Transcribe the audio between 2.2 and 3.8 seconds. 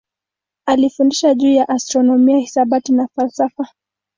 hisabati na falsafa.